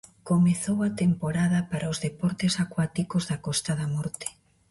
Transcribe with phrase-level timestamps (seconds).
[0.29, 4.27] Comezou a temporada para os deportes acuáticos da Costa da Morte.